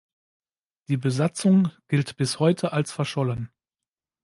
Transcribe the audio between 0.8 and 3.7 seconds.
Die Besatzung gilt bis heute als verschollen.